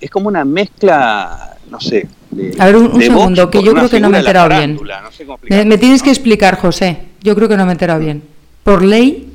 [0.00, 2.08] es como una mezcla, no sé.
[2.30, 4.74] de- A ver, un, segundo, que yo creo que no me he enterado bien.
[4.76, 7.08] no sé me tienes que explicar, José.
[7.22, 8.22] Yo creo que no me he enterado bien.
[8.64, 9.32] Por ley,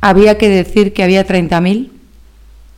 [0.00, 1.90] había que decir que había 30.000.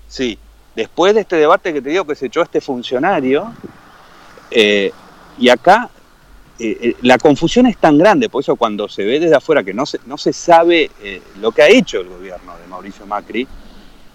[0.09, 0.39] Sí,
[0.77, 3.53] después de este debate que te digo que se echó este funcionario,
[4.51, 4.93] eh,
[5.39, 5.91] y acá
[6.59, 9.75] eh, eh, la confusión es tan grande, por eso cuando se ve desde afuera que
[9.75, 13.47] no se, no se sabe eh, lo que ha hecho el gobierno de Mauricio Macri,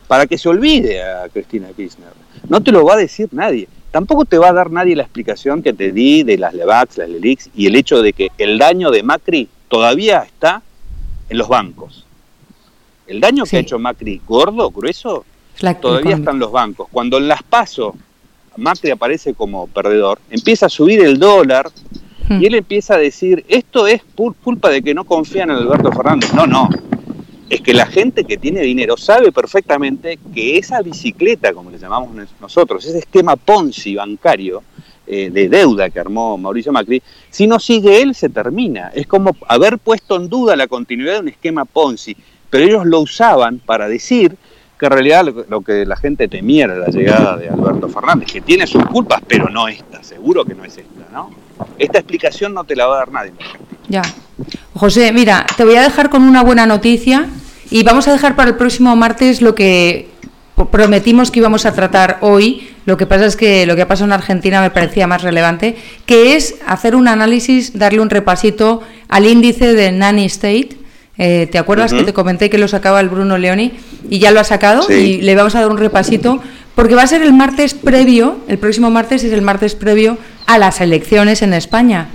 [0.07, 2.09] para que se olvide a Cristina Kirchner.
[2.47, 3.67] No te lo va a decir nadie.
[3.91, 7.09] Tampoco te va a dar nadie la explicación que te di de las Levax, las
[7.09, 10.61] Lelix y el hecho de que el daño de Macri todavía está
[11.29, 12.05] en los bancos.
[13.07, 15.25] El daño que ha hecho Macri gordo, grueso,
[15.59, 16.19] La- todavía económica.
[16.21, 16.87] está en los bancos.
[16.91, 17.95] Cuando en las paso
[18.57, 21.69] Macri aparece como perdedor, empieza a subir el dólar.
[22.29, 24.01] Y él empieza a decir, esto es
[24.43, 26.33] culpa de que no confían en Alberto Fernández.
[26.33, 26.69] No, no.
[27.49, 32.13] Es que la gente que tiene dinero sabe perfectamente que esa bicicleta, como le llamamos
[32.13, 34.61] nos- nosotros, ese esquema Ponzi bancario
[35.07, 37.01] eh, de deuda que armó Mauricio Macri,
[37.31, 38.91] si no sigue él se termina.
[38.93, 42.15] Es como haber puesto en duda la continuidad de un esquema Ponzi,
[42.51, 44.35] pero ellos lo usaban para decir
[44.77, 48.41] que en realidad lo que la gente temía era la llegada de Alberto Fernández, que
[48.41, 51.31] tiene sus culpas, pero no esta, seguro que no es esta, ¿no?
[51.77, 53.31] Esta explicación no te la va a dar nadie.
[53.87, 54.01] Ya.
[54.73, 57.27] José, mira, te voy a dejar con una buena noticia
[57.69, 60.09] y vamos a dejar para el próximo martes lo que
[60.71, 62.69] prometimos que íbamos a tratar hoy.
[62.85, 65.77] Lo que pasa es que lo que ha pasado en Argentina me parecía más relevante,
[66.05, 70.69] que es hacer un análisis, darle un repasito al índice de Nanny State.
[71.17, 73.73] Eh, ¿Te acuerdas que te comenté que lo sacaba el Bruno Leoni?
[74.09, 74.93] Y ya lo ha sacado Sí.
[74.93, 76.41] y le vamos a dar un repasito
[76.79, 80.57] porque va a ser el martes previo, el próximo martes es el martes previo a
[80.57, 82.07] las elecciones en España.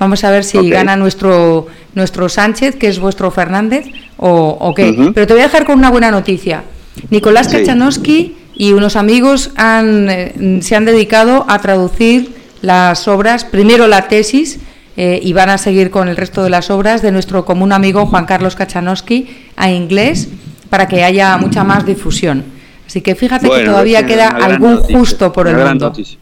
[0.00, 3.84] Vamos a ver si gana nuestro, nuestro Sánchez, que es vuestro Fernández,
[4.16, 5.12] o, o qué.
[5.14, 6.64] Pero te voy a dejar con una buena noticia.
[7.10, 7.58] Nicolás Sí.
[7.58, 14.08] Kachanowski y unos amigos han, eh, se han dedicado a traducir las obras, primero la
[14.08, 14.58] tesis,
[14.96, 18.06] eh, y van a seguir con el resto de las obras de nuestro común amigo
[18.06, 20.26] Juan Carlos Kachanowski a inglés
[20.68, 22.58] para que haya mucha más difusión.
[22.90, 25.90] Así que fíjate que todavía queda algún noticia, justo por el mundo.
[25.90, 26.18] noticia.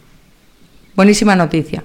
[0.93, 1.83] Buenísima noticia.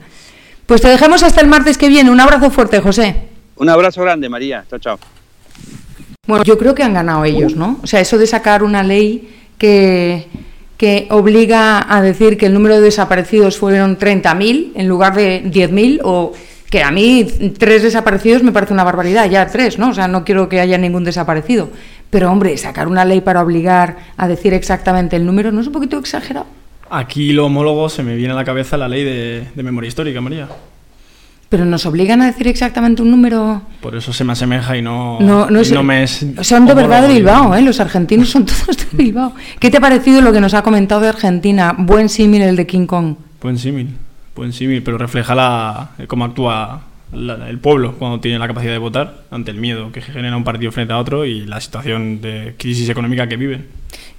[0.66, 2.10] Pues te dejamos hasta el martes que viene.
[2.10, 3.16] Un abrazo fuerte, José.
[3.56, 4.62] Un abrazo grande, María.
[4.68, 4.98] Chao, chao.
[6.26, 7.80] Bueno, yo creo que han ganado ellos, ¿no?
[7.82, 10.26] O sea, eso de sacar una ley que,
[10.76, 16.00] que obliga a decir que el número de desaparecidos fueron 30.000 en lugar de 10.000
[16.04, 16.34] o
[16.68, 17.24] que a mí
[17.56, 19.90] tres desaparecidos me parece una barbaridad, ya tres, ¿no?
[19.90, 21.70] O sea, no quiero que haya ningún desaparecido.
[22.14, 25.72] Pero, hombre, sacar una ley para obligar a decir exactamente el número, ¿no es un
[25.72, 26.46] poquito exagerado?
[26.88, 30.20] Aquí lo homólogo se me viene a la cabeza la ley de, de memoria histórica,
[30.20, 30.46] María.
[31.48, 33.62] Pero nos obligan a decir exactamente un número...
[33.80, 36.74] Por eso se me asemeja y no, No, no, y no me es Son de
[36.74, 37.62] verdad de Bilbao, ¿eh?
[37.62, 39.34] Los argentinos son todos de Bilbao.
[39.58, 41.74] ¿Qué te ha parecido lo que nos ha comentado de Argentina?
[41.76, 43.16] Buen símil el de King Kong.
[43.42, 43.88] Buen símil,
[44.36, 46.80] buen símil, pero refleja la, cómo actúa
[47.14, 50.44] la- el pueblo cuando tiene la capacidad de votar ante el miedo que genera un
[50.44, 53.66] partido frente a otro y la situación de crisis económica que viven.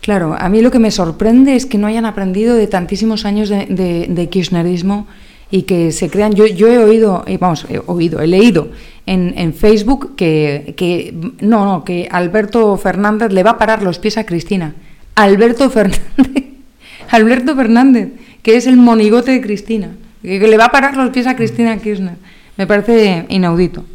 [0.02, 3.50] Claro, a mí lo que me sorprende es que no hayan aprendido de tantísimos años
[3.50, 5.08] de, de- de kirchnerismo
[5.52, 6.34] y que se crean.
[6.34, 8.70] Yo, yo he oído, eh, vamos, he oído, he leído
[9.06, 14.00] en, en Facebook que, que no, no, que Alberto Fernández le va a parar los
[14.00, 14.74] pies a Cristina.
[15.16, 16.02] Alberto Fernández,
[17.12, 18.10] Alberto Fernández,
[18.42, 19.90] que es el monigote de Cristina,
[20.22, 22.16] que, que le va a parar los pies a Cristina Kirchner.
[22.58, 23.86] Me parece inaudito.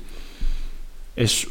[1.16, 1.48] Es,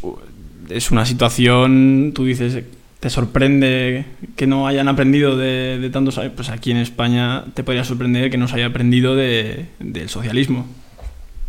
[0.70, 2.64] es una situación, tú dices,
[3.00, 4.06] te sorprende
[4.36, 6.34] que no hayan aprendido de, tantos años.
[6.36, 10.68] Pues aquí en España te podría sorprender que no se haya aprendido de- del socialismo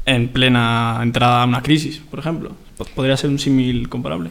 [0.06, 2.52] en plena entrada a una crisis, por ejemplo.
[2.76, 4.30] Po- Podría ser un símil comparable.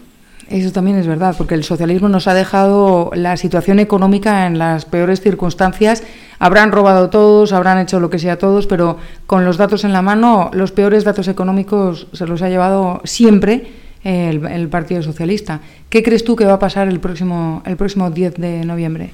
[0.50, 4.86] Eso también es verdad, porque el socialismo nos ha dejado la situación económica en las
[4.86, 6.04] peores circunstancias.
[6.40, 8.98] Habrán robado todos, habrán hecho lo que sea todos, pero
[9.28, 13.68] con los datos en la mano, los peores datos económicos se los ha llevado siempre
[14.04, 15.62] el, Partido Socialista.
[15.90, 19.12] ¿Qué crees tú que va a pasar el próximo, el próximo 10 de noviembre?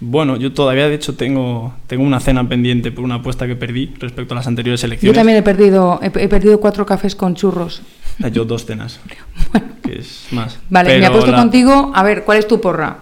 [0.00, 3.94] Bueno, yo todavía de hecho tengo, tengo una cena pendiente por una apuesta que perdí
[3.98, 5.16] respecto a las anteriores Yo elecciones.
[5.16, 7.80] también he perdido, he, he perdido cuatro cafés con churros.
[8.32, 9.00] Yo dos cenas,
[9.82, 10.58] que es más.
[10.68, 11.92] Vale, me Pero apuesto la- contigo.
[11.94, 12.98] A ver, ¿cuál es tu porra?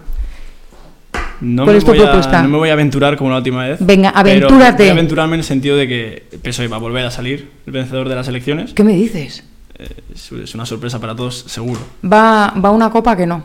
[1.41, 2.41] No ¿Cuál me, es tu voy a, propuesta?
[2.43, 3.77] no me voy a aventurar como la última vez.
[3.81, 4.83] Venga, pero aventúrate.
[4.83, 7.51] Voy a aventurarme en el sentido de que el PSOE va a volver a salir
[7.65, 8.73] el vencedor de las elecciones.
[8.73, 9.43] ¿Qué me dices?
[9.77, 11.81] Eh, es, es una sorpresa para todos, seguro.
[12.05, 13.43] Va, va una copa que no.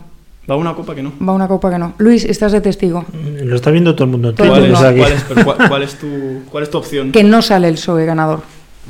[0.51, 1.13] Va una copa que no.
[1.27, 1.93] Va una copa que no.
[1.99, 3.05] Luis, estás de testigo.
[3.43, 4.35] Lo está viendo todo el mundo.
[4.37, 6.09] ¿Cuál es, cuál es- pero cuál- cuál es tu,
[6.51, 7.13] cuál es tu opción?
[7.13, 8.41] Que no sale el PSOE ganador.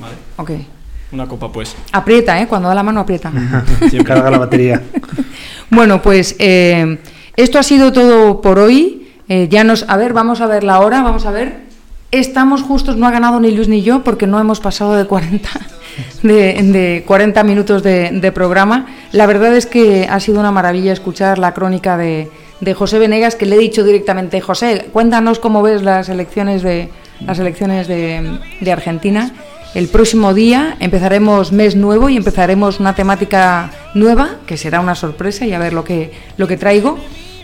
[0.00, 0.50] Vale, Ok.
[1.12, 1.74] una copa pues.
[1.92, 2.46] Aprieta, ¿eh?
[2.46, 3.32] Cuando da la mano aprieta.
[3.90, 4.04] Siempre.
[4.04, 4.82] Carga la batería.
[5.70, 6.98] bueno, pues eh,
[7.36, 9.08] esto ha sido todo por hoy.
[9.28, 11.67] Eh, ya nos, a ver, vamos a ver la hora, vamos a ver.
[12.10, 15.48] Estamos justos, no ha ganado ni Luis ni yo porque no hemos pasado de 40,
[16.22, 18.86] de, de 40 minutos de, programa.
[19.12, 22.30] La verdad es que ha sido una maravilla escuchar la crónica de,
[22.74, 26.88] José Venegas, que le he dicho directamente, José, cuéntanos cómo ves las elecciones de,
[27.20, 29.30] las elecciones de Argentina.
[29.74, 35.44] El próximo día empezaremos mes nuevo y empezaremos una temática nueva, que será una sorpresa
[35.46, 36.98] y a ver lo que, lo que traigo.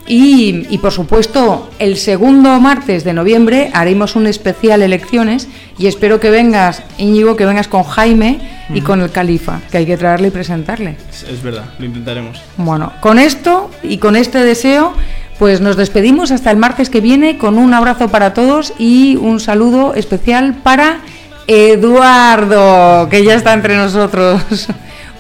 [0.07, 5.49] Y, y, por supuesto, el segundo martes de noviembre haremos un especial elecciones
[5.79, 8.39] y espero que vengas, Íñigo, que vengas con Jaime
[8.69, 10.97] y con el califa, que hay que traerle y presentarle.
[11.11, 12.43] Es, es verdad, lo intentaremos.
[12.59, 14.93] Bueno, con esto y con este deseo,
[15.39, 19.41] pues nos despedimos hasta el martes que viene con un abrazo para todos y un
[19.41, 21.01] saludo especial para
[21.47, 24.43] Eduardo, que ya está entre nosotros.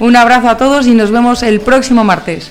[0.01, 2.51] Un abrazo a todos y nos vemos el próximo martes.